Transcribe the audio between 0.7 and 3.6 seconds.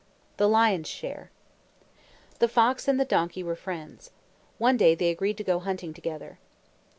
SHARE The fox and the donkey were